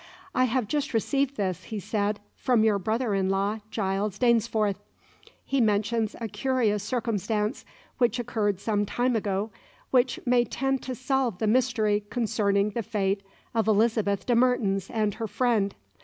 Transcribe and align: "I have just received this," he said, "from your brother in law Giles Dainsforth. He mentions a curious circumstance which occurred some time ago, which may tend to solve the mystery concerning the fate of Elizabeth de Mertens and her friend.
"I 0.33 0.45
have 0.45 0.67
just 0.67 0.95
received 0.95 1.37
this," 1.37 1.65
he 1.65 1.79
said, 1.79 2.19
"from 2.35 2.63
your 2.63 2.79
brother 2.79 3.13
in 3.13 3.29
law 3.29 3.59
Giles 3.69 4.17
Dainsforth. 4.17 4.77
He 5.45 5.61
mentions 5.61 6.15
a 6.19 6.27
curious 6.27 6.81
circumstance 6.81 7.65
which 7.99 8.17
occurred 8.17 8.59
some 8.59 8.83
time 8.83 9.15
ago, 9.15 9.51
which 9.91 10.19
may 10.25 10.43
tend 10.43 10.81
to 10.81 10.95
solve 10.95 11.37
the 11.37 11.45
mystery 11.45 12.03
concerning 12.09 12.71
the 12.71 12.81
fate 12.81 13.21
of 13.53 13.67
Elizabeth 13.67 14.25
de 14.25 14.33
Mertens 14.35 14.89
and 14.89 15.13
her 15.13 15.27
friend. 15.27 15.75